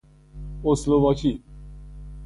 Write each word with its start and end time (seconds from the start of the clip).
اسلواکی 0.63 1.43